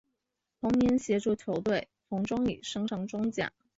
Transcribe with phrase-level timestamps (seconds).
[0.59, 3.51] 同年协助球队从中乙升上中甲。